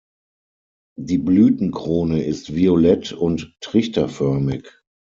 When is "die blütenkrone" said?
0.97-2.23